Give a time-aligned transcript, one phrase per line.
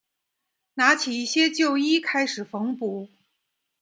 [0.73, 3.07] 拿起一些旧衣开始缝补